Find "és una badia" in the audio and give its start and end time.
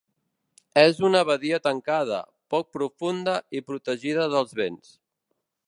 0.83-1.59